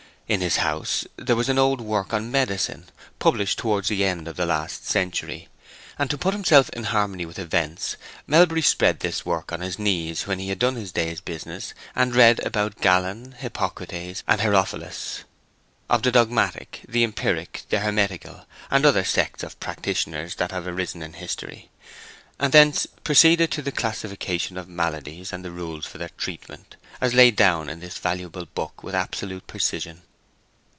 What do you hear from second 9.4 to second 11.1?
on his knees when he had done his